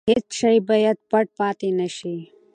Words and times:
هیڅ 0.09 0.27
شی 0.39 0.57
باید 0.69 0.97
پټ 1.09 1.25
پاتې 1.39 1.69
نه 1.79 1.87
شي. 1.97 2.15